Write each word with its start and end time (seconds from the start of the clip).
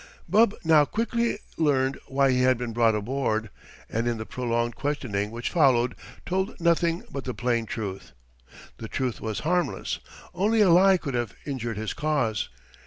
Bub 0.27 0.55
now 0.63 0.83
quickly 0.83 1.37
learned 1.57 1.99
why 2.07 2.31
he 2.31 2.41
had 2.41 2.57
been 2.57 2.73
brought 2.73 2.95
aboard, 2.95 3.51
and 3.87 4.07
in 4.07 4.17
the 4.17 4.25
prolonged 4.25 4.73
questioning 4.75 5.29
which 5.29 5.51
followed, 5.51 5.93
told 6.25 6.59
nothing 6.59 7.03
but 7.11 7.23
the 7.23 7.35
plain 7.35 7.67
truth. 7.67 8.11
The 8.77 8.87
truth 8.87 9.21
was 9.21 9.41
harmless; 9.41 9.99
only 10.33 10.59
a 10.61 10.71
lie 10.71 10.97
could 10.97 11.13
have 11.13 11.35
injured 11.45 11.77
his 11.77 11.93
cause. 11.93 12.49